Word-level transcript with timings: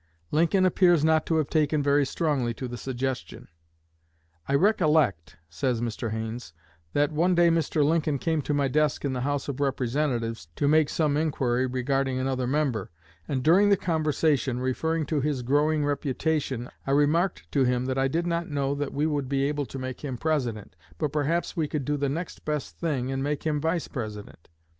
Lincoln 0.31 0.65
appears 0.65 1.05
not 1.05 1.27
to 1.27 1.35
have 1.35 1.47
taken 1.47 1.83
very 1.83 2.07
strongly 2.07 2.55
to 2.55 2.67
the 2.67 2.75
suggestion. 2.75 3.49
"I 4.47 4.55
recollect," 4.55 5.37
says 5.47 5.79
Mr. 5.79 6.09
Haines, 6.09 6.53
"that 6.93 7.11
one 7.11 7.35
day 7.35 7.49
Mr. 7.51 7.85
Lincoln 7.85 8.17
came 8.17 8.41
to 8.41 8.53
my 8.55 8.67
desk 8.67 9.05
in 9.05 9.13
the 9.13 9.21
House 9.21 9.47
of 9.47 9.59
Representatives, 9.59 10.47
to 10.55 10.67
make 10.67 10.89
some 10.89 11.17
inquiry 11.17 11.67
regarding 11.67 12.17
another 12.17 12.47
member; 12.47 12.89
and 13.27 13.43
during 13.43 13.69
the 13.69 13.77
conversation, 13.77 14.59
referring 14.59 15.05
to 15.05 15.21
his 15.21 15.43
growing 15.43 15.85
reputation, 15.85 16.67
I 16.87 16.91
remarked 16.93 17.45
to 17.51 17.63
him 17.63 17.85
that 17.85 17.99
I 17.99 18.07
did 18.07 18.25
not 18.25 18.49
know 18.49 18.73
that 18.73 18.93
we 18.95 19.05
would 19.05 19.29
be 19.29 19.43
able 19.43 19.67
to 19.67 19.77
make 19.77 20.03
him 20.03 20.17
President, 20.17 20.75
but 20.97 21.13
perhaps 21.13 21.55
we 21.55 21.67
could 21.67 21.85
do 21.85 21.95
the 21.95 22.09
next 22.09 22.43
best 22.43 22.75
thing, 22.79 23.11
and 23.11 23.21
make 23.21 23.43
him 23.43 23.61
Vice 23.61 23.87
President. 23.87 24.49